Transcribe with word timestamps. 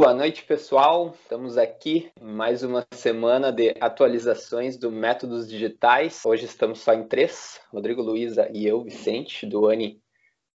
boa 0.00 0.14
noite, 0.14 0.44
pessoal. 0.44 1.12
Estamos 1.20 1.58
aqui 1.58 2.08
mais 2.20 2.62
uma 2.62 2.86
semana 2.92 3.50
de 3.50 3.74
atualizações 3.80 4.76
do 4.76 4.92
Métodos 4.92 5.48
Digitais. 5.48 6.24
Hoje 6.24 6.44
estamos 6.44 6.78
só 6.78 6.94
em 6.94 7.02
três: 7.02 7.60
Rodrigo, 7.72 8.00
Luiza 8.00 8.48
e 8.54 8.64
eu, 8.64 8.84
Vicente. 8.84 9.44
Duane 9.44 10.00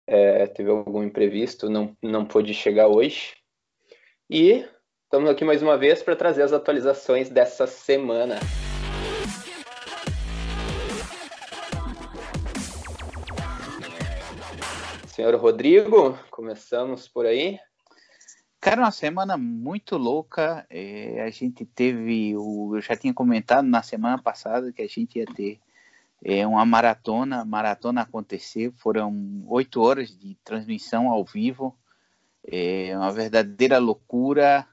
é, 0.08 0.44
teve 0.48 0.68
algum 0.68 1.04
imprevisto, 1.04 1.70
não, 1.70 1.96
não 2.02 2.26
pôde 2.26 2.52
chegar 2.52 2.88
hoje. 2.88 3.36
E 4.28 4.66
estamos 5.04 5.30
aqui 5.30 5.44
mais 5.44 5.62
uma 5.62 5.78
vez 5.78 6.02
para 6.02 6.16
trazer 6.16 6.42
as 6.42 6.52
atualizações 6.52 7.30
dessa 7.30 7.64
semana. 7.64 8.40
Senhor 15.06 15.32
Rodrigo, 15.36 16.18
começamos 16.28 17.06
por 17.06 17.24
aí. 17.24 17.60
Cara, 18.68 18.82
uma 18.82 18.90
semana 18.90 19.38
muito 19.38 19.96
louca. 19.96 20.66
É, 20.68 21.22
a 21.22 21.30
gente 21.30 21.64
teve, 21.64 22.36
o, 22.36 22.76
eu 22.76 22.82
já 22.82 22.94
tinha 22.94 23.14
comentado 23.14 23.64
na 23.64 23.82
semana 23.82 24.18
passada 24.18 24.70
que 24.70 24.82
a 24.82 24.86
gente 24.86 25.18
ia 25.18 25.24
ter 25.24 25.58
é, 26.22 26.46
uma 26.46 26.66
maratona, 26.66 27.46
maratona 27.46 28.02
acontecer. 28.02 28.70
Foram 28.76 29.42
oito 29.46 29.80
horas 29.80 30.10
de 30.10 30.34
transmissão 30.44 31.08
ao 31.08 31.24
vivo, 31.24 31.74
é 32.46 32.94
uma 32.94 33.10
verdadeira 33.10 33.78
loucura. 33.78 34.68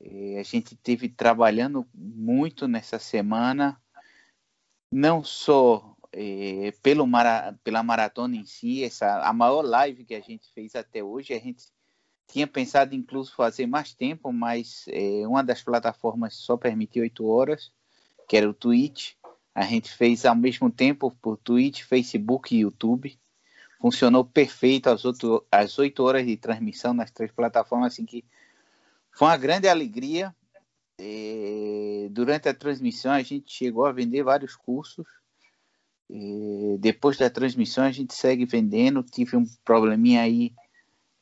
É, 0.00 0.40
a 0.40 0.42
gente 0.42 0.74
teve 0.74 1.08
trabalhando 1.08 1.86
muito 1.94 2.66
nessa 2.66 2.98
semana, 2.98 3.80
não 4.90 5.22
só 5.22 5.96
é, 6.12 6.72
pelo 6.82 7.06
mara, 7.06 7.56
pela 7.62 7.84
maratona 7.84 8.34
em 8.34 8.44
si, 8.44 8.82
essa 8.82 9.20
a 9.22 9.32
maior 9.32 9.62
live 9.62 10.04
que 10.04 10.16
a 10.16 10.20
gente 10.20 10.52
fez 10.52 10.74
até 10.74 11.00
hoje. 11.00 11.32
A 11.32 11.38
gente 11.38 11.62
tinha 12.26 12.46
pensado 12.46 12.94
incluso 12.94 13.34
fazer 13.34 13.66
mais 13.66 13.94
tempo, 13.94 14.32
mas 14.32 14.84
é, 14.88 15.26
uma 15.26 15.42
das 15.42 15.62
plataformas 15.62 16.34
só 16.34 16.56
permitia 16.56 17.02
oito 17.02 17.26
horas, 17.26 17.72
que 18.28 18.36
era 18.36 18.48
o 18.48 18.54
Twitch. 18.54 19.12
A 19.54 19.62
gente 19.62 19.90
fez 19.90 20.26
ao 20.26 20.36
mesmo 20.36 20.70
tempo 20.70 21.10
por 21.22 21.36
Twitch, 21.38 21.82
Facebook 21.82 22.54
e 22.54 22.60
YouTube. 22.60 23.18
Funcionou 23.80 24.24
perfeito 24.24 24.88
as, 24.90 25.04
oito, 25.04 25.46
as 25.50 25.78
horas 25.78 26.26
de 26.26 26.36
transmissão 26.36 26.92
nas 26.92 27.10
três 27.10 27.30
plataformas, 27.30 27.92
assim 27.92 28.04
que 28.04 28.24
foi 29.12 29.28
uma 29.28 29.36
grande 29.36 29.68
alegria. 29.68 30.34
É, 30.98 32.08
durante 32.10 32.48
a 32.48 32.54
transmissão 32.54 33.12
a 33.12 33.22
gente 33.22 33.52
chegou 33.52 33.86
a 33.86 33.92
vender 33.92 34.22
vários 34.22 34.56
cursos. 34.56 35.06
É, 36.10 36.76
depois 36.78 37.16
da 37.16 37.30
transmissão 37.30 37.84
a 37.84 37.92
gente 37.92 38.14
segue 38.14 38.44
vendendo. 38.44 39.02
Tive 39.02 39.36
um 39.36 39.44
probleminha 39.64 40.22
aí 40.22 40.52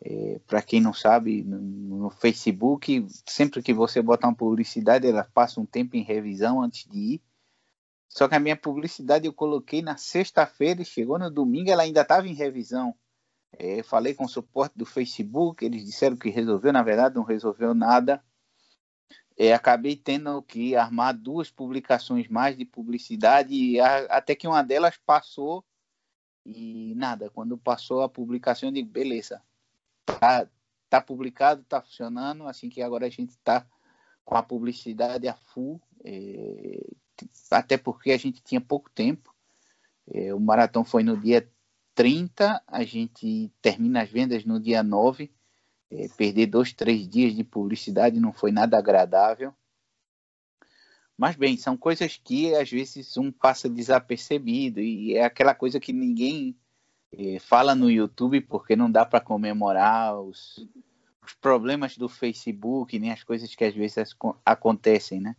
é, 0.07 0.39
para 0.47 0.61
quem 0.61 0.83
não 0.83 0.93
sabe, 0.93 1.43
no, 1.43 1.59
no, 1.59 2.11
Facebook, 2.11 3.07
sempre 3.27 3.63
que 3.63 3.73
você 3.73 4.03
botar 4.03 4.29
uma 4.29 4.37
publicidade, 4.37 5.07
ela 5.07 5.25
passa 5.25 5.59
um 5.59 5.65
tempo 5.65 5.97
em 5.97 6.03
revisão 6.03 6.61
antes 6.61 6.87
de 6.87 7.15
ir. 7.15 7.23
Só 8.07 8.29
que 8.29 8.35
a 8.35 8.41
minha 8.41 8.55
publicidade 8.55 9.27
eu 9.27 9.33
coloquei 9.33 9.81
na 9.81 9.97
sexta-feira 9.97 10.83
e 10.83 10.85
chegou 10.85 11.19
no 11.19 11.31
domingo, 11.31 11.71
ela 11.71 11.85
ainda 11.85 12.03
estava 12.03 12.29
em 12.29 12.35
revisão. 12.35 12.95
É, 13.53 13.83
falei 13.83 14.15
com 14.15 14.25
o 14.25 14.29
suporte 14.29 14.77
do 14.77 14.85
Facebook, 14.85 15.65
eles 15.65 15.85
disseram 15.87 16.17
que 16.17 16.29
resolveu, 16.29 16.73
na 16.73 16.83
verdade 16.83 17.15
não 17.15 17.25
resolveu 17.25 17.73
nada. 17.73 18.23
É, 19.39 19.55
acabei 19.55 19.97
tendo 19.97 20.43
que 20.43 20.77
armar 20.77 21.17
duas 21.17 21.51
publicações 21.51 22.29
mais 22.29 22.59
de 22.59 22.67
publicidade, 22.67 23.55
e 23.55 23.81
a, 23.81 24.05
até 24.17 24.35
que 24.35 24.47
uma 24.47 24.63
delas 24.63 24.99
passou 24.99 25.65
e 26.45 26.95
nada. 26.95 27.31
Quando 27.31 27.57
passou 27.57 28.03
a 28.03 28.09
publicação, 28.09 28.69
eu 28.69 28.73
digo, 28.75 28.91
beleza, 28.91 29.43
tá, 30.05 30.49
tá 30.89 31.01
publicado, 31.01 31.65
tá 31.65 31.81
funcionando, 31.81 32.47
assim 32.47 32.69
que 32.69 32.83
agora 32.83 33.07
a 33.07 33.11
gente 33.11 33.31
está 33.31 33.67
com 34.25 34.37
a 34.37 34.43
publicidade 34.43 35.29
a 35.29 35.35
full, 35.35 35.81
é, 36.05 36.81
até 37.51 37.77
porque 37.77 38.13
a 38.13 38.17
gente 38.17 38.43
tinha 38.43 38.61
pouco 38.61 38.91
tempo. 38.91 39.35
É, 40.07 40.35
o 40.35 40.41
maratão 40.41 40.85
foi 40.85 41.03
no 41.03 41.17
dia 41.17 41.49
30, 41.95 42.63
a 42.67 42.85
gente 42.85 43.53
termina 43.63 44.03
as 44.03 44.11
vendas 44.11 44.45
no 44.45 44.61
dia 44.61 44.83
9. 44.83 45.33
É, 45.91 46.09
perder 46.17 46.47
dois, 46.47 46.73
três 46.73 47.09
dias 47.09 47.35
de 47.35 47.45
publicidade 47.45 48.19
não 48.19 48.33
foi 48.33 48.51
nada 48.51 48.77
agradável. 48.77 49.55
Mas 51.17 51.37
bem, 51.37 51.57
são 51.57 51.77
coisas 51.77 52.17
que 52.17 52.53
às 52.55 52.69
vezes 52.69 53.17
um 53.17 53.31
passa 53.31 53.69
desapercebido 53.69 54.81
e 54.81 55.15
é 55.15 55.25
aquela 55.25 55.55
coisa 55.55 55.79
que 55.79 55.93
ninguém 55.93 56.59
fala 57.41 57.75
no 57.75 57.91
YouTube 57.91 58.41
porque 58.43 58.77
não 58.77 58.91
dá 58.91 59.05
para 59.05 59.21
comemorar 59.21 60.21
os, 60.21 60.67
os, 61.23 61.35
problemas 61.41 61.97
do 61.97 62.09
Facebook, 62.09 62.99
nem 62.99 63.11
as 63.11 63.23
coisas 63.23 63.55
que 63.55 63.65
às 63.65 63.75
vezes 63.75 64.15
acontecem, 64.45 65.21
né? 65.21 65.37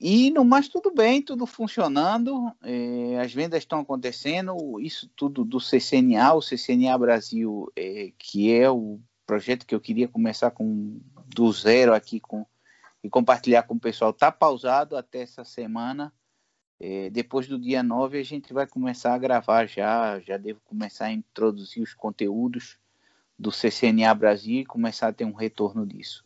E 0.00 0.30
no 0.30 0.44
mais 0.44 0.68
tudo 0.68 0.92
bem, 0.94 1.20
tudo 1.20 1.44
funcionando, 1.46 2.52
é, 2.62 3.18
as 3.20 3.34
vendas 3.34 3.58
estão 3.58 3.80
acontecendo, 3.80 4.80
isso 4.80 5.10
tudo 5.16 5.44
do 5.44 5.58
CCNA, 5.58 6.32
o 6.34 6.40
CCNA 6.40 6.96
Brasil, 6.96 7.70
é, 7.76 8.12
que 8.16 8.52
é 8.52 8.70
o 8.70 9.00
projeto 9.26 9.66
que 9.66 9.74
eu 9.74 9.80
queria 9.80 10.08
começar 10.08 10.50
com 10.52 11.00
do 11.26 11.52
zero 11.52 11.94
aqui 11.94 12.18
com 12.18 12.46
e 13.02 13.08
compartilhar 13.08 13.62
com 13.62 13.74
o 13.74 13.80
pessoal, 13.80 14.10
está 14.10 14.30
pausado 14.30 14.96
até 14.96 15.22
essa 15.22 15.44
semana 15.44 16.12
é, 16.80 17.10
depois 17.10 17.46
do 17.46 17.58
dia 17.58 17.82
9 17.82 18.18
a 18.18 18.22
gente 18.22 18.54
vai 18.54 18.66
começar 18.66 19.12
a 19.12 19.18
gravar 19.18 19.66
já, 19.66 20.18
já 20.20 20.38
devo 20.38 20.60
começar 20.64 21.06
a 21.06 21.12
introduzir 21.12 21.82
os 21.82 21.92
conteúdos 21.92 22.78
do 23.38 23.50
CCNA 23.50 24.14
Brasil 24.14 24.60
e 24.60 24.66
começar 24.66 25.08
a 25.08 25.12
ter 25.12 25.26
um 25.26 25.34
retorno 25.34 25.86
disso. 25.86 26.24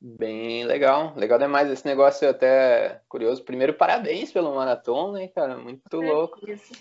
Bem 0.00 0.64
legal, 0.64 1.14
legal 1.16 1.38
demais 1.38 1.70
esse 1.70 1.86
negócio 1.86 2.24
é 2.24 2.30
até 2.30 3.00
curioso. 3.08 3.44
Primeiro, 3.44 3.74
parabéns 3.74 4.32
pelo 4.32 4.54
maratona, 4.54 5.18
né, 5.18 5.28
cara? 5.28 5.56
Muito 5.56 6.02
é 6.02 6.12
louco. 6.12 6.38
Isso. 6.48 6.72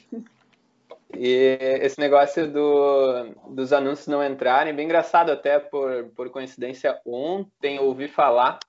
E 1.15 1.57
esse 1.81 1.99
negócio 1.99 2.51
do, 2.51 3.29
dos 3.49 3.73
anúncios 3.73 4.07
não 4.07 4.23
entrarem, 4.23 4.75
bem 4.75 4.85
engraçado 4.85 5.31
até 5.31 5.57
por, 5.57 6.09
por 6.15 6.29
coincidência. 6.29 6.99
Ontem 7.05 7.77
eu 7.77 7.85
ouvi 7.85 8.07
falar 8.07 8.59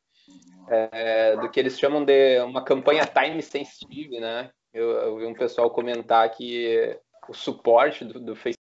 é, 0.70 1.36
do 1.36 1.50
que 1.50 1.58
eles 1.58 1.78
chamam 1.78 2.04
de 2.04 2.40
uma 2.40 2.64
campanha 2.64 3.06
time 3.06 3.42
sensitive, 3.42 4.20
né? 4.20 4.50
Eu, 4.72 4.90
eu 4.90 5.16
vi 5.18 5.26
um 5.26 5.34
pessoal 5.34 5.70
comentar 5.70 6.30
que 6.30 6.98
o 7.28 7.34
suporte 7.34 8.04
do, 8.04 8.20
do 8.20 8.36
Facebook 8.36 8.58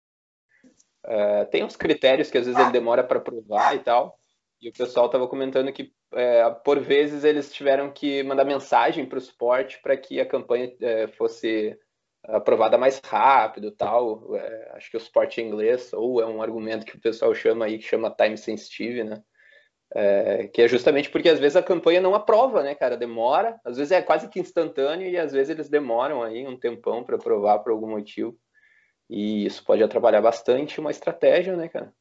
é, 1.05 1.44
tem 1.47 1.65
uns 1.65 1.77
critérios 1.77 2.31
que 2.31 2.38
às 2.38 2.47
vezes 2.47 2.61
ele 2.61 2.72
demora 2.72 3.03
para 3.03 3.21
provar 3.21 3.75
e 3.75 3.81
tal. 3.81 4.19
E 4.61 4.69
o 4.69 4.72
pessoal 4.72 5.06
estava 5.06 5.27
comentando 5.27 5.72
que 5.72 5.93
é, 6.12 6.50
por 6.65 6.78
vezes 6.81 7.25
eles 7.25 7.53
tiveram 7.53 7.91
que 7.91 8.22
mandar 8.22 8.44
mensagem 8.44 9.06
para 9.06 9.19
o 9.19 9.21
suporte 9.21 9.81
para 9.82 9.97
que 9.97 10.21
a 10.21 10.27
campanha 10.27 10.75
é, 10.81 11.06
fosse 11.09 11.78
aprovada 12.25 12.77
mais 12.77 13.00
rápido 13.00 13.71
tal. 13.71 14.37
É, 14.37 14.72
acho 14.75 14.91
que 14.91 14.97
o 14.97 15.00
suporte 15.00 15.41
em 15.41 15.47
inglês, 15.47 15.93
ou 15.93 16.21
é 16.21 16.27
um 16.27 16.43
argumento 16.43 16.84
que 16.84 16.97
o 16.97 17.00
pessoal 17.00 17.34
chama 17.34 17.65
aí, 17.65 17.78
que 17.78 17.84
chama 17.84 18.15
time 18.15 18.37
sensitive, 18.37 19.05
né? 19.05 19.22
É, 19.92 20.46
que 20.46 20.62
é 20.62 20.68
justamente 20.68 21.10
porque 21.10 21.28
às 21.28 21.40
vezes 21.40 21.56
a 21.56 21.62
campanha 21.62 22.00
não 22.00 22.14
aprova, 22.14 22.62
né, 22.62 22.74
cara? 22.76 22.96
Demora, 22.96 23.60
às 23.64 23.76
vezes 23.76 23.90
é 23.90 24.00
quase 24.00 24.28
que 24.28 24.38
instantâneo 24.38 25.08
e 25.08 25.18
às 25.18 25.32
vezes 25.32 25.50
eles 25.50 25.68
demoram 25.68 26.22
aí 26.22 26.46
um 26.46 26.56
tempão 26.56 27.02
para 27.02 27.16
aprovar 27.16 27.58
por 27.58 27.72
algum 27.72 27.90
motivo. 27.90 28.38
E 29.08 29.44
isso 29.44 29.64
pode 29.64 29.82
atrapalhar 29.82 30.20
bastante 30.20 30.78
uma 30.78 30.92
estratégia, 30.92 31.56
né, 31.56 31.68
cara? 31.68 31.92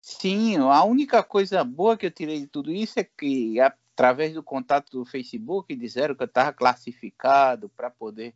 Sim, 0.00 0.56
a 0.58 0.84
única 0.84 1.22
coisa 1.24 1.64
boa 1.64 1.96
que 1.96 2.06
eu 2.06 2.10
tirei 2.10 2.40
de 2.40 2.46
tudo 2.46 2.70
isso 2.72 3.00
é 3.00 3.04
que 3.04 3.58
através 3.60 4.32
do 4.32 4.42
contato 4.42 4.90
do 4.90 5.04
Facebook 5.04 5.74
disseram 5.74 6.14
que 6.14 6.22
eu 6.22 6.26
estava 6.26 6.52
classificado 6.52 7.68
para 7.70 7.90
poder, 7.90 8.32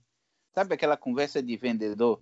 sabe 0.52 0.74
aquela 0.74 0.96
conversa 0.96 1.40
de 1.40 1.56
vendedor? 1.56 2.20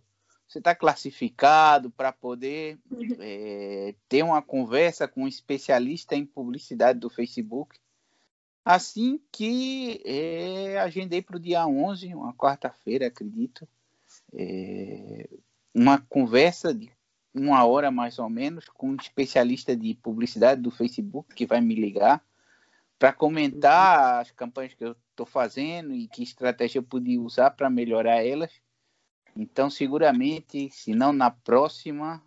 Você 0.51 0.59
está 0.59 0.75
classificado 0.75 1.93
para 1.93 2.11
poder 2.11 2.77
é, 3.21 3.95
ter 4.09 4.25
uma 4.25 4.43
conversa 4.43 5.07
com 5.07 5.23
um 5.23 5.29
especialista 5.29 6.17
em 6.17 6.27
publicidade 6.27 6.99
do 6.99 7.09
Facebook. 7.09 7.79
Assim 8.65 9.21
que 9.31 10.03
é, 10.05 10.81
agendei 10.81 11.23
para 11.23 11.37
o 11.37 11.41
dia 11.41 11.65
11, 11.65 12.13
uma 12.15 12.35
quarta-feira, 12.35 13.07
acredito, 13.07 13.67
é, 14.35 15.29
uma 15.73 15.99
conversa 15.99 16.75
de 16.75 16.91
uma 17.33 17.65
hora 17.65 17.93
mais 17.93 18.19
ou 18.19 18.29
menos 18.29 18.69
com 18.71 18.91
um 18.91 18.97
especialista 18.97 19.77
de 19.77 19.95
publicidade 19.95 20.61
do 20.61 20.73
Facebook 20.73 21.33
que 21.33 21.47
vai 21.47 21.61
me 21.61 21.77
ligar 21.77 22.21
para 22.99 23.13
comentar 23.13 24.21
as 24.21 24.33
campanhas 24.33 24.75
que 24.75 24.85
eu 24.85 24.97
estou 25.11 25.25
fazendo 25.25 25.95
e 25.95 26.09
que 26.09 26.25
estratégia 26.25 26.81
eu 26.81 26.83
podia 26.83 27.21
usar 27.21 27.53
para 27.53 27.71
melhorar 27.71 28.27
elas 28.27 28.51
então, 29.37 29.71
seguramente, 29.71 30.71
se 30.71 30.95
não 30.95 31.13
na 31.13 31.31
próxima, 31.31 32.23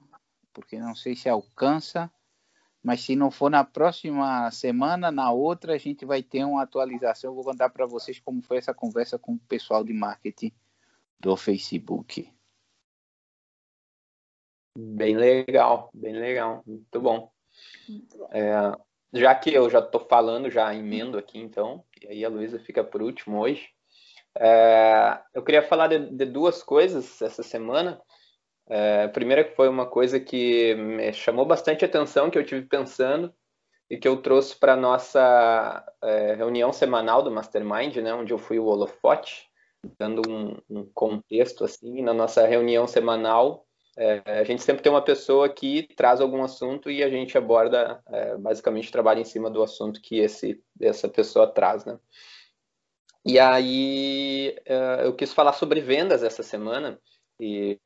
porque 0.53 0.77
não 0.77 0.95
sei 0.95 1.15
se 1.15 1.27
alcança, 1.27 2.11
mas 2.83 3.01
se 3.01 3.15
não 3.15 3.31
for 3.31 3.49
na 3.49 3.63
próxima 3.63 4.51
semana, 4.51 5.11
na 5.11 5.31
outra, 5.31 5.73
a 5.73 5.77
gente 5.77 6.05
vai 6.05 6.21
ter 6.21 6.43
uma 6.43 6.63
atualização. 6.63 7.31
Eu 7.31 7.35
vou 7.35 7.43
contar 7.43 7.69
para 7.69 7.85
vocês 7.85 8.19
como 8.19 8.41
foi 8.41 8.57
essa 8.57 8.73
conversa 8.73 9.17
com 9.17 9.33
o 9.33 9.39
pessoal 9.39 9.83
de 9.83 9.93
marketing 9.93 10.51
do 11.19 11.37
Facebook. 11.37 12.29
Bem 14.77 15.15
legal, 15.15 15.89
bem 15.93 16.13
legal, 16.13 16.63
muito 16.65 16.99
bom. 16.99 17.31
É, 18.31 18.75
já 19.13 19.33
que 19.35 19.53
eu 19.53 19.69
já 19.69 19.79
estou 19.79 20.01
falando, 20.01 20.49
já 20.49 20.73
emendo 20.73 21.17
aqui, 21.17 21.39
então, 21.39 21.85
e 22.01 22.07
aí 22.07 22.25
a 22.25 22.29
Luísa 22.29 22.59
fica 22.59 22.83
por 22.83 23.01
último 23.01 23.39
hoje. 23.39 23.69
É, 24.39 25.19
eu 25.33 25.43
queria 25.43 25.61
falar 25.61 25.87
de, 25.87 25.99
de, 25.99 26.25
duas 26.25 26.63
coisas 26.63 27.21
essa 27.21 27.43
semana. 27.43 28.01
É, 28.69 29.03
a 29.03 29.09
primeira 29.09 29.43
foi 29.55 29.67
uma 29.67 29.85
coisa 29.85 30.19
que 30.19 30.73
me 30.75 31.11
chamou 31.13 31.45
bastante 31.45 31.85
atenção, 31.85 32.29
que 32.29 32.37
eu 32.37 32.45
tive 32.45 32.65
pensando 32.65 33.33
e 33.89 33.97
que 33.97 34.07
eu 34.07 34.21
trouxe 34.21 34.55
para 34.55 34.75
nossa 34.75 35.85
é, 36.01 36.33
reunião 36.35 36.71
semanal 36.73 37.21
do 37.21 37.31
Mastermind, 37.31 37.97
né, 37.97 38.13
onde 38.13 38.33
eu 38.33 38.37
fui 38.37 38.57
o 38.57 38.65
holofote, 38.65 39.47
dando 39.99 40.21
um, 40.27 40.57
um 40.69 40.85
contexto 40.93 41.63
assim. 41.63 42.01
Na 42.01 42.13
nossa 42.13 42.47
reunião 42.47 42.87
semanal, 42.87 43.67
é, 43.95 44.21
a 44.25 44.43
gente 44.43 44.63
sempre 44.63 44.81
tem 44.81 44.91
uma 44.91 45.03
pessoa 45.03 45.47
que 45.47 45.87
traz 45.95 46.19
algum 46.19 46.43
assunto 46.43 46.89
e 46.89 47.03
a 47.03 47.09
gente 47.09 47.37
aborda, 47.37 48.01
é, 48.07 48.35
basicamente, 48.37 48.91
trabalha 48.91 49.19
em 49.19 49.25
cima 49.25 49.49
do 49.49 49.61
assunto 49.61 50.01
que 50.01 50.17
esse, 50.19 50.59
essa 50.81 51.07
pessoa 51.07 51.45
traz, 51.45 51.85
né? 51.85 51.99
E 53.25 53.39
aí 53.39 54.55
é, 54.65 55.05
eu 55.05 55.15
quis 55.15 55.33
falar 55.33 55.53
sobre 55.53 55.81
vendas 55.81 56.23
essa 56.23 56.43
semana 56.43 56.99
e, 57.39 57.79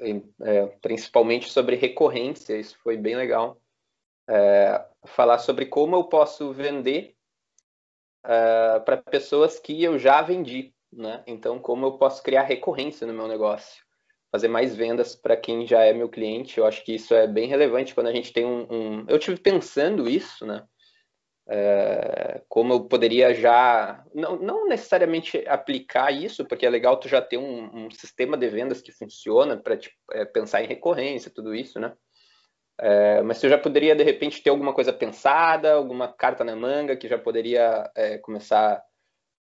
e 0.00 0.22
é, 0.42 0.66
principalmente 0.80 1.50
sobre 1.50 1.76
recorrência, 1.76 2.56
isso 2.56 2.78
foi 2.82 2.96
bem 2.96 3.16
legal. 3.16 3.60
É, 4.28 4.84
falar 5.06 5.38
sobre 5.38 5.66
como 5.66 5.96
eu 5.96 6.04
posso 6.04 6.52
vender 6.52 7.14
é, 8.24 8.80
para 8.80 8.96
pessoas 8.96 9.58
que 9.58 9.82
eu 9.82 9.98
já 9.98 10.22
vendi, 10.22 10.72
né? 10.92 11.22
Então, 11.26 11.58
como 11.58 11.86
eu 11.86 11.98
posso 11.98 12.22
criar 12.22 12.42
recorrência 12.42 13.06
no 13.06 13.12
meu 13.12 13.28
negócio 13.28 13.82
fazer 14.30 14.48
mais 14.48 14.76
vendas 14.76 15.14
para 15.14 15.36
quem 15.36 15.66
já 15.66 15.84
é 15.84 15.92
meu 15.92 16.08
cliente. 16.08 16.58
Eu 16.58 16.66
acho 16.66 16.84
que 16.84 16.94
isso 16.94 17.14
é 17.14 17.26
bem 17.26 17.48
relevante 17.48 17.94
quando 17.94 18.06
a 18.06 18.12
gente 18.12 18.32
tem 18.32 18.46
um. 18.46 18.66
um... 18.70 19.04
Eu 19.08 19.18
tive 19.18 19.38
pensando 19.40 20.08
isso, 20.08 20.46
né? 20.46 20.64
É, 21.52 22.42
como 22.48 22.74
eu 22.74 22.84
poderia 22.84 23.34
já 23.34 24.04
não, 24.14 24.36
não, 24.36 24.68
necessariamente 24.68 25.36
aplicar 25.48 26.12
isso, 26.12 26.44
porque 26.44 26.64
é 26.64 26.70
legal 26.70 26.96
tu 26.96 27.08
já 27.08 27.20
ter 27.20 27.38
um, 27.38 27.86
um 27.86 27.90
sistema 27.90 28.36
de 28.36 28.48
vendas 28.48 28.80
que 28.80 28.92
funciona 28.92 29.56
para 29.56 29.76
é, 30.12 30.24
pensar 30.24 30.62
em 30.62 30.68
recorrência, 30.68 31.28
tudo 31.34 31.52
isso, 31.52 31.80
né? 31.80 31.92
É, 32.80 33.20
mas 33.22 33.40
tu 33.40 33.48
já 33.48 33.58
poderia 33.58 33.96
de 33.96 34.04
repente 34.04 34.40
ter 34.40 34.50
alguma 34.50 34.72
coisa 34.72 34.92
pensada, 34.92 35.72
alguma 35.72 36.06
carta 36.12 36.44
na 36.44 36.54
manga 36.54 36.96
que 36.96 37.08
já 37.08 37.18
poderia 37.18 37.90
é, 37.96 38.16
começar 38.18 38.80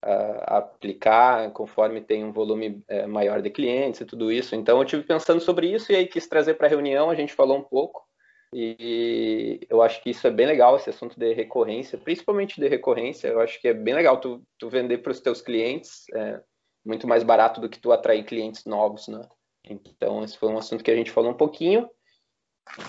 a 0.01 0.59
aplicar 0.59 1.51
conforme 1.51 1.99
tem 1.99 2.23
um 2.23 2.31
volume 2.31 2.83
é, 2.87 3.05
maior 3.07 3.41
de 3.41 3.49
clientes 3.49 3.99
e 3.99 4.05
tudo 4.05 4.31
isso. 4.31 4.55
Então 4.55 4.79
eu 4.79 4.85
tive 4.85 5.03
pensando 5.03 5.41
sobre 5.41 5.73
isso 5.73 5.91
e 5.91 5.95
aí 5.95 6.07
quis 6.07 6.27
trazer 6.27 6.53
para 6.53 6.67
a 6.67 6.69
reunião, 6.69 7.09
a 7.09 7.15
gente 7.15 7.33
falou 7.33 7.57
um 7.57 7.63
pouco 7.63 8.06
e 8.53 9.59
eu 9.69 9.81
acho 9.81 10.01
que 10.01 10.09
isso 10.09 10.25
é 10.25 10.31
bem 10.31 10.45
legal, 10.45 10.75
esse 10.75 10.89
assunto 10.89 11.19
de 11.19 11.33
recorrência, 11.33 11.97
principalmente 11.97 12.59
de 12.59 12.67
recorrência, 12.67 13.27
eu 13.27 13.39
acho 13.39 13.59
que 13.59 13.67
é 13.67 13.73
bem 13.73 13.93
legal 13.93 14.19
tu, 14.19 14.41
tu 14.57 14.69
vender 14.69 14.99
para 14.99 15.11
os 15.11 15.19
teus 15.19 15.41
clientes, 15.41 16.05
é 16.13 16.41
muito 16.85 17.07
mais 17.07 17.23
barato 17.23 17.59
do 17.59 17.69
que 17.69 17.79
tu 17.79 17.91
atrair 17.91 18.23
clientes 18.23 18.65
novos, 18.65 19.07
né? 19.07 19.21
Então 19.69 20.23
esse 20.23 20.37
foi 20.37 20.49
um 20.49 20.57
assunto 20.57 20.83
que 20.83 20.91
a 20.91 20.95
gente 20.95 21.11
falou 21.11 21.31
um 21.31 21.37
pouquinho. 21.37 21.89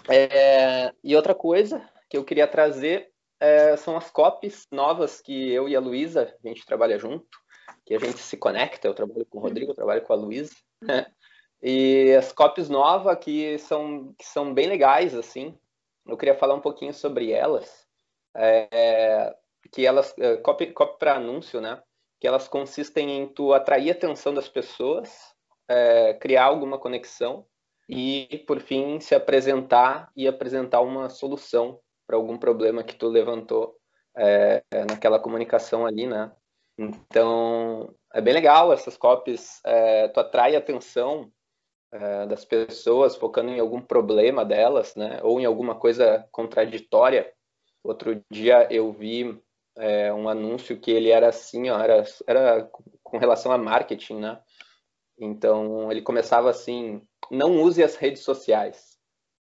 É, 0.09 0.93
e 1.03 1.17
outra 1.17 1.35
coisa 1.35 1.89
que 2.09 2.17
eu 2.17 2.25
queria 2.25 2.47
trazer 2.47 3.11
é, 3.41 3.77
são 3.77 3.97
as 3.97 4.11
copies 4.11 4.67
novas 4.71 5.21
que 5.21 5.51
eu 5.53 5.69
e 5.69 5.77
a 5.77 5.81
Luísa, 5.81 6.35
a 6.45 6.49
gente 6.49 6.65
trabalha 6.65 6.99
junto, 6.99 7.27
que 7.85 7.95
a 7.95 7.99
gente 7.99 8.19
se 8.19 8.37
conecta, 8.37 8.87
eu 8.87 8.95
trabalho 8.95 9.27
com 9.27 9.39
o 9.39 9.41
Rodrigo, 9.41 9.73
eu 9.73 9.77
trabalho 9.77 10.03
com 10.03 10.13
a 10.13 10.17
Luísa, 10.17 10.55
né? 10.83 11.07
E 11.63 12.15
as 12.15 12.33
copies 12.33 12.69
novas 12.69 13.19
que 13.19 13.59
são, 13.59 14.15
que 14.19 14.25
são 14.25 14.55
bem 14.55 14.69
legais, 14.69 15.15
assim, 15.15 15.59
eu 16.07 16.17
queria 16.17 16.35
falar 16.35 16.55
um 16.55 16.61
pouquinho 16.61 16.95
sobre 16.95 17.33
elas, 17.33 17.87
é, 18.37 19.35
que 19.73 19.85
elas, 19.85 20.15
é, 20.19 20.37
copy, 20.37 20.73
copy 20.73 20.99
para 20.99 21.17
anúncio, 21.17 21.61
né? 21.61 21.83
Que 22.21 22.27
elas 22.27 22.49
consistem 22.49 23.11
em 23.11 23.27
tu 23.27 23.53
atrair 23.53 23.91
a 23.91 23.93
atenção 23.93 24.33
das 24.33 24.49
pessoas, 24.49 25.35
é, 25.69 26.15
criar 26.15 26.45
alguma 26.45 26.79
conexão 26.79 27.45
e, 27.89 28.45
por 28.47 28.61
fim, 28.61 29.01
se 29.01 29.15
apresentar 29.15 30.11
e 30.17 30.29
apresentar 30.29 30.81
uma 30.81 31.09
solução 31.09 31.81
para 32.07 32.17
algum 32.17 32.39
problema 32.39 32.85
que 32.85 32.95
tu 32.95 33.09
levantou 33.09 33.77
é, 34.17 34.63
é, 34.71 34.85
naquela 34.85 35.19
comunicação 35.19 35.85
ali, 35.85 36.07
né? 36.07 36.33
Então, 36.79 37.93
é 38.15 38.21
bem 38.21 38.33
legal 38.33 38.73
essas 38.73 38.97
copies, 38.97 39.61
é, 39.65 40.09
tu 40.09 40.21
atrai 40.21 40.55
atenção 40.55 41.31
é, 41.93 42.27
das 42.27 42.45
pessoas 42.45 43.17
focando 43.17 43.51
em 43.51 43.61
algum 43.61 43.81
problema 43.81 44.45
delas, 44.45 44.95
né? 44.95 45.21
Ou 45.23 45.41
em 45.41 45.45
alguma 45.45 45.75
coisa 45.75 46.27
contraditória. 46.31 47.33
Outro 47.83 48.23
dia 48.31 48.67
eu 48.71 48.93
vi 48.93 49.41
é, 49.77 50.13
um 50.13 50.29
anúncio 50.29 50.79
que 50.79 50.91
ele 50.91 51.11
era 51.11 51.29
assim, 51.29 51.71
ó, 51.71 51.79
era, 51.79 52.05
era 52.27 52.71
com 53.03 53.19
relação 53.19 53.53
a 53.53 53.59
marketing, 53.59 54.17
né? 54.17 54.41
Então, 55.21 55.91
ele 55.91 56.03
começava 56.03 56.49
assim, 56.49 57.03
não 57.31 57.61
use 57.61 57.83
as 57.83 57.97
redes 57.97 58.23
sociais 58.23 58.99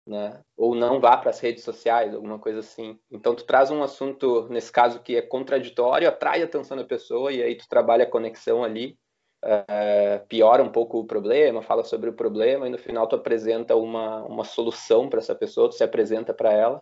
né? 0.07 0.39
Ou 0.55 0.75
não 0.75 0.99
vá 0.99 1.17
para 1.17 1.31
as 1.31 1.39
redes 1.39 1.63
sociais, 1.63 2.13
alguma 2.13 2.37
coisa 2.37 2.59
assim. 2.59 2.99
Então 3.09 3.35
tu 3.35 3.43
traz 3.43 3.71
um 3.71 3.81
assunto 3.81 4.47
nesse 4.49 4.71
caso 4.71 5.01
que 5.01 5.15
é 5.15 5.21
contraditório, 5.21 6.07
atrai 6.07 6.41
a 6.41 6.45
atenção 6.45 6.77
da 6.77 6.83
pessoa 6.83 7.31
e 7.31 7.41
aí 7.41 7.55
tu 7.55 7.67
trabalha 7.67 8.03
a 8.03 8.09
conexão 8.09 8.63
ali, 8.63 8.97
é, 9.45 10.19
piora 10.27 10.63
um 10.63 10.69
pouco 10.69 10.99
o 10.99 11.05
problema, 11.05 11.61
fala 11.61 11.83
sobre 11.83 12.09
o 12.09 12.13
problema 12.13 12.67
e 12.67 12.69
no 12.69 12.77
final 12.77 13.07
tu 13.07 13.15
apresenta 13.15 13.75
uma, 13.75 14.23
uma 14.23 14.43
solução 14.43 15.07
para 15.09 15.19
essa 15.19 15.35
pessoa, 15.35 15.69
tu 15.69 15.75
se 15.75 15.83
apresenta 15.83 16.33
para 16.33 16.51
ela 16.51 16.81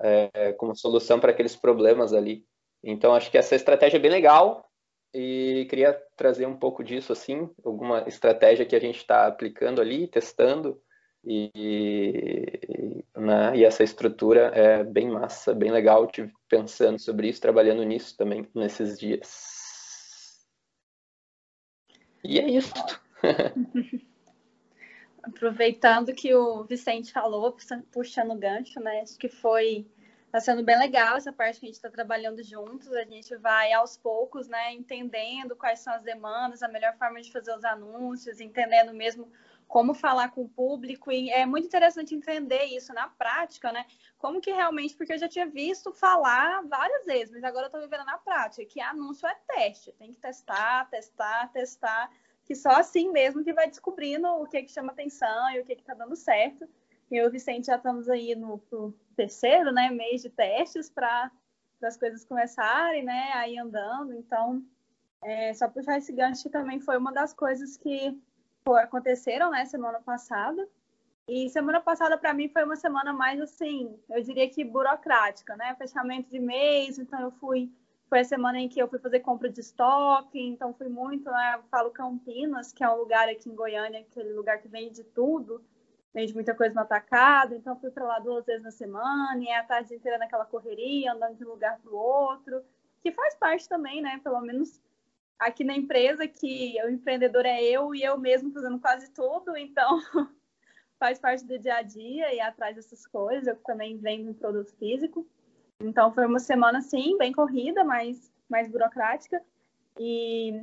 é, 0.00 0.52
como 0.52 0.76
solução 0.76 1.18
para 1.18 1.30
aqueles 1.30 1.56
problemas 1.56 2.12
ali. 2.12 2.44
Então 2.84 3.14
acho 3.14 3.30
que 3.30 3.38
essa 3.38 3.54
estratégia 3.54 3.96
é 3.96 4.00
bem 4.00 4.10
legal 4.10 4.68
e 5.14 5.66
queria 5.68 5.98
trazer 6.16 6.46
um 6.46 6.56
pouco 6.56 6.84
disso 6.84 7.12
assim, 7.12 7.48
alguma 7.64 8.04
estratégia 8.06 8.66
que 8.66 8.76
a 8.76 8.80
gente 8.80 8.98
está 8.98 9.26
aplicando 9.26 9.80
ali, 9.80 10.06
testando 10.06 10.80
e, 11.24 13.04
né, 13.16 13.56
e 13.56 13.64
essa 13.64 13.84
estrutura 13.84 14.50
é 14.54 14.82
bem 14.82 15.08
massa, 15.08 15.54
bem 15.54 15.70
legal. 15.70 16.04
Estive 16.04 16.32
pensando 16.48 16.98
sobre 16.98 17.28
isso, 17.28 17.40
trabalhando 17.40 17.84
nisso 17.84 18.16
também 18.16 18.46
nesses 18.54 18.98
dias. 18.98 19.61
E 22.24 22.38
é 22.38 22.48
isso. 22.48 22.72
Aproveitando 25.22 26.12
que 26.14 26.34
o 26.34 26.64
Vicente 26.64 27.12
falou, 27.12 27.56
puxando 27.92 28.32
o 28.32 28.38
gancho, 28.38 28.80
né? 28.80 29.00
Acho 29.00 29.16
que 29.18 29.28
foi 29.28 29.86
Está 30.32 30.40
sendo 30.40 30.64
bem 30.64 30.78
legal 30.78 31.18
essa 31.18 31.30
parte 31.30 31.60
que 31.60 31.66
a 31.66 31.68
gente 31.68 31.76
está 31.76 31.90
trabalhando 31.90 32.42
juntos. 32.42 32.90
A 32.90 33.04
gente 33.04 33.36
vai 33.36 33.70
aos 33.74 33.98
poucos, 33.98 34.48
né, 34.48 34.72
entendendo 34.72 35.54
quais 35.54 35.80
são 35.80 35.92
as 35.92 36.02
demandas, 36.02 36.62
a 36.62 36.68
melhor 36.68 36.96
forma 36.96 37.20
de 37.20 37.30
fazer 37.30 37.54
os 37.54 37.62
anúncios, 37.62 38.40
entendendo 38.40 38.94
mesmo 38.94 39.30
como 39.68 39.92
falar 39.92 40.30
com 40.30 40.42
o 40.44 40.48
público 40.48 41.12
e 41.12 41.30
é 41.30 41.44
muito 41.44 41.66
interessante 41.66 42.14
entender 42.14 42.64
isso 42.64 42.94
na 42.94 43.08
prática, 43.08 43.70
né? 43.72 43.84
Como 44.16 44.40
que 44.40 44.50
realmente, 44.50 44.96
porque 44.96 45.12
eu 45.12 45.18
já 45.18 45.28
tinha 45.28 45.46
visto 45.46 45.92
falar 45.92 46.62
várias 46.66 47.04
vezes, 47.04 47.30
mas 47.30 47.44
agora 47.44 47.64
eu 47.64 47.68
estou 47.68 47.82
vivendo 47.82 48.06
na 48.06 48.16
prática, 48.16 48.64
que 48.64 48.80
anúncio 48.80 49.28
é 49.28 49.34
teste, 49.48 49.92
tem 49.98 50.14
que 50.14 50.20
testar, 50.20 50.88
testar, 50.88 51.52
testar, 51.52 52.10
que 52.44 52.54
só 52.54 52.70
assim 52.70 53.10
mesmo 53.10 53.44
que 53.44 53.52
vai 53.52 53.68
descobrindo 53.68 54.26
o 54.28 54.46
que 54.46 54.62
que 54.62 54.72
chama 54.72 54.92
atenção 54.92 55.50
e 55.50 55.60
o 55.60 55.64
que 55.64 55.76
que 55.76 55.84
tá 55.84 55.94
dando 55.94 56.16
certo. 56.16 56.68
Eu 57.10 57.24
e 57.24 57.28
o 57.28 57.30
Vicente 57.30 57.66
já 57.66 57.76
estamos 57.76 58.08
aí 58.08 58.34
no 58.34 58.60
terceiro, 59.14 59.70
né, 59.70 59.90
mês 59.90 60.22
de 60.22 60.30
testes 60.30 60.88
para 60.88 61.30
as 61.82 61.96
coisas 61.96 62.24
começarem, 62.24 63.04
né, 63.04 63.30
aí 63.34 63.58
andando. 63.58 64.14
Então, 64.14 64.64
é, 65.22 65.52
só 65.52 65.68
puxar 65.68 65.98
esse 65.98 66.12
gancho 66.12 66.48
também 66.48 66.80
foi 66.80 66.96
uma 66.96 67.12
das 67.12 67.34
coisas 67.34 67.76
que 67.76 68.18
aconteceram, 68.66 69.50
né, 69.50 69.64
semana 69.66 70.00
passada. 70.00 70.66
E 71.28 71.48
semana 71.50 71.80
passada, 71.80 72.18
para 72.18 72.34
mim, 72.34 72.48
foi 72.48 72.64
uma 72.64 72.76
semana 72.76 73.12
mais, 73.12 73.40
assim, 73.40 73.96
eu 74.10 74.22
diria 74.22 74.48
que 74.48 74.64
burocrática, 74.64 75.56
né? 75.56 75.74
Fechamento 75.76 76.28
de 76.28 76.40
mês, 76.40 76.98
então 76.98 77.20
eu 77.20 77.30
fui. 77.30 77.70
Foi 78.12 78.20
a 78.20 78.24
semana 78.24 78.60
em 78.60 78.68
que 78.68 78.78
eu 78.78 78.86
fui 78.88 78.98
fazer 78.98 79.20
compra 79.20 79.48
de 79.48 79.60
estoque, 79.60 80.38
então 80.38 80.74
fui 80.74 80.86
muito, 80.86 81.30
né? 81.30 81.54
Eu 81.56 81.62
falo 81.70 81.90
Campinas, 81.90 82.70
que 82.70 82.84
é 82.84 82.90
um 82.90 82.98
lugar 82.98 83.26
aqui 83.26 83.48
em 83.48 83.54
Goiânia, 83.54 84.00
aquele 84.00 84.34
lugar 84.34 84.60
que 84.60 84.68
vende 84.68 84.96
de 84.96 85.04
tudo, 85.04 85.64
vende 86.12 86.34
muita 86.34 86.54
coisa 86.54 86.74
no 86.74 86.82
atacado, 86.82 87.54
então 87.54 87.74
fui 87.80 87.90
para 87.90 88.04
lá 88.04 88.18
duas 88.18 88.44
vezes 88.44 88.62
na 88.62 88.70
semana, 88.70 89.42
e 89.42 89.48
é 89.48 89.56
a 89.56 89.64
tarde 89.64 89.94
inteira 89.94 90.18
naquela 90.18 90.44
correria, 90.44 91.14
andando 91.14 91.38
de 91.38 91.44
um 91.46 91.48
lugar 91.48 91.78
para 91.78 91.90
o 91.90 91.96
outro, 91.96 92.62
que 93.00 93.10
faz 93.12 93.34
parte 93.36 93.66
também, 93.66 94.02
né? 94.02 94.20
Pelo 94.22 94.42
menos 94.42 94.78
aqui 95.38 95.64
na 95.64 95.74
empresa 95.74 96.28
que 96.28 96.76
o 96.84 96.90
empreendedor 96.90 97.46
é 97.46 97.62
eu 97.62 97.94
e 97.94 98.02
eu 98.02 98.18
mesmo 98.18 98.52
fazendo 98.52 98.78
quase 98.78 99.10
tudo, 99.14 99.56
então 99.56 100.02
faz 101.00 101.18
parte 101.18 101.46
do 101.46 101.58
dia 101.58 101.76
a 101.76 101.82
dia 101.82 102.34
e 102.34 102.40
atrás 102.42 102.76
dessas 102.76 103.06
coisas. 103.06 103.46
Eu 103.46 103.56
também 103.62 103.96
vendo 103.96 104.32
um 104.32 104.34
produto 104.34 104.76
físico. 104.76 105.26
Então 105.82 106.12
foi 106.12 106.26
uma 106.26 106.38
semana 106.38 106.80
sim, 106.80 107.18
bem 107.18 107.32
corrida, 107.32 107.82
mas 107.82 108.32
mais 108.48 108.68
burocrática. 108.68 109.42
E 109.98 110.62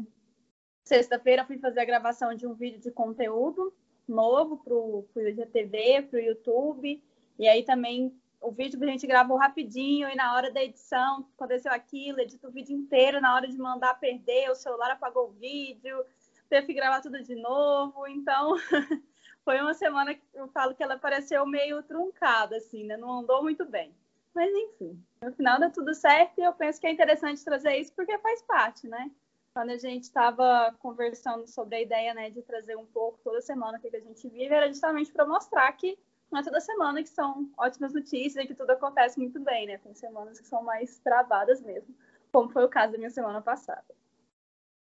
sexta-feira 0.83 1.45
fui 1.45 1.57
fazer 1.57 1.81
a 1.81 1.85
gravação 1.85 2.33
de 2.33 2.47
um 2.47 2.53
vídeo 2.53 2.79
de 2.79 2.89
conteúdo 2.89 3.73
novo 4.07 4.57
para 4.57 4.73
o 4.73 5.05
IGTV, 5.15 6.03
para 6.09 6.17
o 6.17 6.21
YouTube. 6.21 7.03
E 7.38 7.47
aí 7.47 7.63
também 7.63 8.13
o 8.41 8.51
vídeo 8.51 8.79
que 8.79 8.85
a 8.85 8.88
gente 8.88 9.05
gravou 9.05 9.38
rapidinho 9.38 10.09
e 10.09 10.15
na 10.15 10.33
hora 10.33 10.51
da 10.51 10.63
edição 10.63 11.27
aconteceu 11.35 11.71
aquilo, 11.71 12.21
edito 12.21 12.47
o 12.47 12.51
vídeo 12.51 12.75
inteiro, 12.75 13.19
na 13.19 13.35
hora 13.35 13.47
de 13.47 13.57
mandar 13.57 13.99
perder, 13.99 14.49
o 14.49 14.55
celular 14.55 14.91
apagou 14.91 15.27
o 15.27 15.33
vídeo, 15.33 16.03
teve 16.49 16.67
que 16.67 16.73
gravar 16.73 17.01
tudo 17.01 17.21
de 17.21 17.35
novo. 17.35 18.07
Então, 18.07 18.55
foi 19.43 19.59
uma 19.59 19.73
semana 19.73 20.15
que 20.15 20.21
eu 20.33 20.47
falo 20.47 20.73
que 20.73 20.81
ela 20.81 20.97
pareceu 20.97 21.45
meio 21.45 21.83
truncada, 21.83 22.55
assim, 22.55 22.85
né? 22.85 22.95
Não 22.95 23.19
andou 23.19 23.43
muito 23.43 23.65
bem. 23.65 23.93
Mas 24.33 24.51
enfim, 24.53 25.03
no 25.21 25.31
final 25.33 25.59
deu 25.59 25.71
tudo 25.71 25.93
certo 25.93 26.39
e 26.39 26.43
eu 26.43 26.53
penso 26.53 26.79
que 26.79 26.88
é 26.88 26.91
interessante 26.91 27.43
trazer 27.43 27.77
isso 27.77 27.93
porque 27.93 28.17
faz 28.19 28.41
parte, 28.43 28.88
né? 28.88 29.12
Quando 29.53 29.71
a 29.71 29.77
gente 29.77 30.03
estava 30.03 30.74
conversando 30.79 31.48
sobre 31.48 31.77
a 31.77 31.81
ideia 31.81 32.13
né, 32.13 32.29
de 32.29 32.41
trazer 32.43 32.77
um 32.77 32.86
pouco 32.86 33.19
toda 33.24 33.41
semana 33.41 33.77
o 33.77 33.81
que 33.81 33.95
a 33.95 34.00
gente 34.00 34.29
vive, 34.29 34.53
era 34.53 34.67
justamente 34.67 35.12
para 35.12 35.25
mostrar 35.25 35.71
que 35.74 35.98
não 36.31 36.39
é 36.39 36.43
toda 36.43 36.62
semana 36.62 37.01
que 37.01 37.09
são 37.09 37.51
ótimas 37.57 37.93
notícias 37.93 38.43
e 38.43 38.48
que 38.48 38.53
tudo 38.53 38.69
acontece 38.69 39.19
muito 39.19 39.39
bem, 39.39 39.65
né? 39.65 39.79
Tem 39.79 39.93
semanas 39.95 40.39
que 40.39 40.48
são 40.48 40.63
mais 40.63 41.00
travadas 41.00 41.59
mesmo, 41.62 41.93
como 42.31 42.50
foi 42.50 42.63
o 42.63 42.69
caso 42.69 42.91
da 42.93 43.00
minha 43.00 43.09
semana 43.09 43.41
passada. 43.41 43.83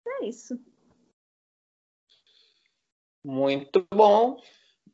É 0.08 0.26
isso. 0.26 0.60
Muito 3.24 3.86
bom. 3.94 4.42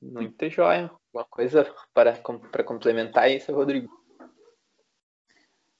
Muito 0.01 0.49
jóia. 0.49 0.91
Uma 1.13 1.23
coisa 1.23 1.73
para, 1.93 2.13
para 2.51 2.63
complementar 2.63 3.31
isso, 3.31 3.53
Rodrigo? 3.53 4.04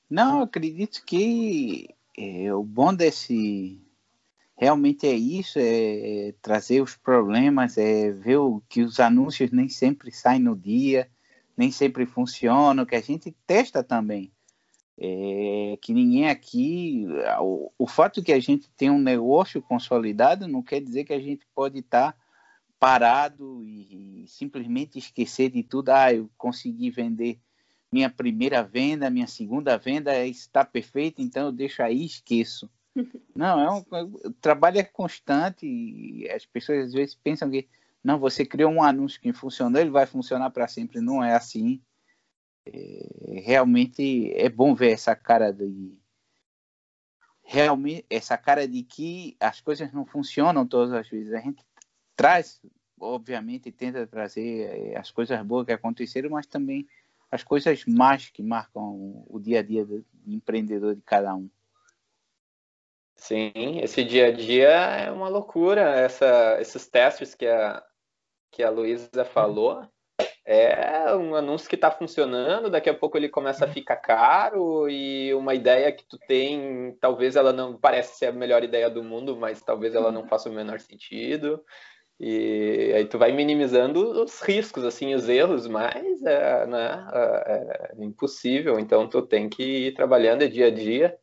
Não, 0.10 0.42
acredito 0.42 1.04
que 1.06 1.90
é, 2.18 2.54
o 2.54 2.64
bom 2.64 2.94
desse 2.94 3.82
realmente 4.58 5.06
é 5.06 5.14
isso, 5.14 5.60
é, 5.60 6.30
é 6.30 6.32
trazer 6.42 6.82
os 6.82 6.96
problemas, 6.96 7.78
é 7.78 8.12
ver 8.12 8.38
o, 8.38 8.62
que 8.70 8.82
os 8.82 9.00
anúncios 9.00 9.52
nem 9.52 9.68
sempre 9.68 10.12
saem 10.12 10.40
no 10.40 10.56
dia, 10.56 11.10
nem 11.58 11.72
sempre 11.72 12.06
funcionam, 12.06 12.86
que 12.86 12.96
a 12.96 13.02
gente 13.02 13.36
testa 13.46 13.84
também. 13.84 14.32
É, 14.98 15.78
que 15.82 15.94
ninguém 15.94 16.30
aqui, 16.30 17.06
o, 17.42 17.70
o 17.78 17.86
fato 17.86 18.24
que 18.24 18.32
a 18.32 18.40
gente 18.40 18.70
tem 18.78 18.90
um 18.90 19.00
negócio 19.00 19.62
consolidado 19.62 20.48
não 20.48 20.64
quer 20.64 20.80
dizer 20.80 21.04
que 21.04 21.12
a 21.14 21.20
gente 21.20 21.46
pode 21.54 21.80
estar 21.80 22.14
tá 22.14 22.18
parado 22.80 23.62
e, 23.62 24.24
e 24.24 24.28
simplesmente 24.28 24.98
esquecer 24.98 25.50
de 25.50 25.64
tudo. 25.64 25.90
Ah, 25.90 26.14
eu 26.14 26.30
consegui 26.38 26.90
vender 26.90 27.40
minha 27.96 28.10
primeira 28.10 28.62
venda, 28.62 29.10
minha 29.10 29.26
segunda 29.26 29.78
venda 29.78 30.26
está 30.26 30.66
perfeita, 30.66 31.22
então 31.22 31.46
eu 31.46 31.52
deixo 31.54 31.82
aí 31.82 32.04
esqueço. 32.04 32.70
Não, 33.34 33.58
é 33.62 33.72
um, 33.72 33.86
o 34.26 34.34
trabalho 34.34 34.78
é 34.78 34.84
constante 34.84 35.66
e 35.66 36.30
as 36.30 36.46
pessoas 36.46 36.88
às 36.88 36.94
vezes 36.94 37.16
pensam 37.16 37.50
que 37.50 37.70
não, 38.04 38.20
você 38.20 38.46
criou 38.46 38.70
um 38.70 38.84
anúncio 38.84 39.20
que 39.20 39.32
funcionou, 39.32 39.82
ele 39.82 39.90
vai 39.90 40.06
funcionar 40.06 40.50
para 40.52 40.68
sempre. 40.68 41.00
Não 41.02 41.24
é 41.24 41.34
assim. 41.34 41.82
É, 42.66 43.42
realmente 43.46 44.32
é 44.36 44.50
bom 44.50 44.76
ver 44.76 44.92
essa 44.92 45.16
cara 45.16 45.52
de 45.52 45.98
realmente 47.44 48.06
essa 48.10 48.38
cara 48.38 48.68
de 48.68 48.84
que 48.84 49.36
as 49.40 49.62
coisas 49.62 49.92
não 49.94 50.06
funcionam 50.06 50.68
todas 50.68 50.94
as 50.94 51.08
vezes. 51.08 51.34
A 51.34 51.40
gente 51.40 51.64
traz, 52.16 52.62
obviamente, 53.00 53.72
tenta 53.72 54.06
trazer 54.06 54.92
é, 54.94 54.98
as 54.98 55.10
coisas 55.10 55.42
boas 55.44 55.66
que 55.66 55.72
aconteceram, 55.72 56.30
mas 56.30 56.46
também 56.46 56.88
as 57.32 57.44
coisas 57.44 57.86
más 57.86 58.30
que 58.30 58.44
marcam 58.44 59.26
o 59.28 59.40
dia 59.40 59.60
a 59.60 59.64
dia 59.64 59.86
do 59.86 60.06
empreendedor 60.28 60.96
de 60.96 61.02
cada 61.02 61.34
um. 61.36 61.50
Sim, 63.16 63.80
esse 63.82 64.04
dia 64.04 64.28
a 64.28 64.32
dia 64.32 64.70
é 64.70 65.12
uma 65.12 65.30
loucura. 65.30 65.82
Essa, 65.82 66.58
esses 66.60 66.88
testes 66.88 67.34
que 67.34 67.48
a, 67.48 67.84
que 68.52 68.62
a 68.62 68.70
Luísa 68.70 69.26
falou 69.26 69.88
é 70.46 71.16
um 71.16 71.34
anúncio 71.36 71.68
que 71.68 71.76
está 71.76 71.90
funcionando, 71.90 72.70
daqui 72.70 72.88
a 72.88 72.94
pouco 72.94 73.18
ele 73.18 73.28
começa 73.28 73.66
a 73.66 73.68
ficar 73.68 73.96
caro 73.96 74.88
e 74.88 75.34
uma 75.34 75.56
ideia 75.56 75.92
que 75.92 76.06
tu 76.08 76.20
tem, 76.20 76.96
talvez 77.02 77.36
ela 77.36 77.52
não 77.52 77.76
parece 77.76 78.20
ser 78.20 78.28
a 78.28 78.32
melhor 78.32 78.64
ideia 78.64 78.88
do 78.88 79.04
mundo, 79.04 79.36
mas 79.36 79.64
talvez 79.64 79.96
ela 79.96 80.12
não 80.12 80.28
faça 80.28 80.48
o 80.48 80.54
menor 80.54 80.80
sentido. 80.80 81.66
E 82.20 82.94
aí 82.96 83.06
tu 83.06 83.18
vai 83.18 83.32
minimizando 83.32 84.24
os 84.24 84.42
riscos, 84.42 84.86
assim, 84.86 85.14
os 85.14 85.28
erros, 85.28 85.68
mas 85.68 86.22
é, 86.24 86.66
né, 86.66 87.08
é, 87.14 87.92
é 88.00 88.04
impossível. 88.04 88.80
Então 88.80 89.08
tu 89.08 89.22
tem 89.22 89.50
que 89.50 89.88
ir 89.88 89.94
trabalhando 89.94 90.48
dia 90.48 90.68
a 90.68 90.72
dia 90.72 91.18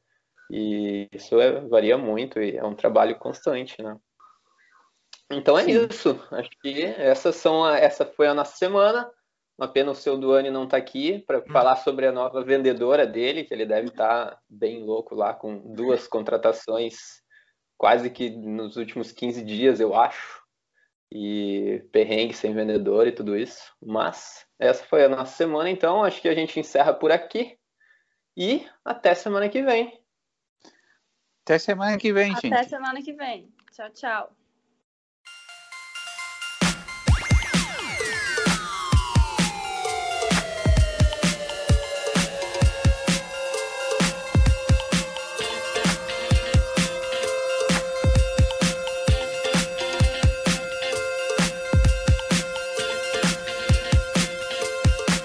e 0.50 1.08
isso 1.12 1.40
é, 1.40 1.60
varia 1.62 1.96
muito 1.96 2.40
e 2.40 2.56
é 2.56 2.64
um 2.64 2.74
trabalho 2.74 3.18
constante, 3.18 3.82
né? 3.82 3.96
Então 5.30 5.58
é 5.58 5.64
Sim. 5.64 5.86
isso. 5.86 6.22
Acho 6.30 6.50
que 6.60 6.82
essas 6.84 7.36
são 7.36 7.64
a, 7.64 7.78
essa 7.78 8.04
foi 8.04 8.26
a 8.26 8.34
nossa 8.34 8.56
semana. 8.56 9.10
Uma 9.56 9.68
pena 9.68 9.92
o 9.92 9.94
seu 9.94 10.18
Duane 10.18 10.50
não 10.50 10.64
estar 10.64 10.76
tá 10.76 10.82
aqui 10.82 11.20
para 11.20 11.38
hum. 11.38 11.44
falar 11.50 11.76
sobre 11.76 12.06
a 12.06 12.12
nova 12.12 12.44
vendedora 12.44 13.06
dele, 13.06 13.44
que 13.44 13.54
ele 13.54 13.64
deve 13.64 13.88
estar 13.88 14.26
tá 14.32 14.38
bem 14.48 14.82
louco 14.84 15.14
lá 15.14 15.32
com 15.32 15.72
duas 15.72 16.06
contratações 16.08 17.22
quase 17.78 18.10
que 18.10 18.30
nos 18.30 18.76
últimos 18.76 19.10
15 19.10 19.42
dias, 19.42 19.80
eu 19.80 19.92
acho. 19.92 20.41
E 21.14 21.84
perrengue 21.92 22.32
sem 22.32 22.54
vendedor 22.54 23.06
e 23.06 23.12
tudo 23.12 23.36
isso. 23.36 23.74
Mas 23.82 24.46
essa 24.58 24.82
foi 24.84 25.04
a 25.04 25.08
nossa 25.08 25.36
semana, 25.36 25.68
então 25.68 26.02
acho 26.02 26.22
que 26.22 26.28
a 26.28 26.34
gente 26.34 26.58
encerra 26.58 26.94
por 26.94 27.12
aqui. 27.12 27.58
E 28.34 28.66
até 28.82 29.14
semana 29.14 29.48
que 29.48 29.62
vem. 29.62 30.00
Até 31.44 31.58
semana 31.58 31.98
que 31.98 32.12
vem, 32.12 32.32
Até 32.32 32.40
gente. 32.40 32.54
Até 32.54 32.64
semana 32.64 33.02
que 33.02 33.12
vem. 33.12 33.52
Tchau, 33.72 33.90
tchau. 33.90 34.36